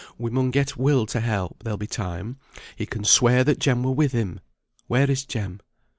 We 0.17 0.31
mun 0.31 0.49
get 0.49 0.77
Will 0.77 1.05
to 1.05 1.19
help; 1.19 1.57
there'll 1.63 1.77
be 1.77 1.85
time. 1.85 2.37
He 2.75 2.87
can 2.87 3.03
swear 3.03 3.43
that 3.43 3.59
Jem 3.59 3.83
were 3.83 3.91
with 3.91 4.13
him. 4.13 4.39
Where 4.87 5.07
is 5.11 5.23
Jem?" 5.25 5.59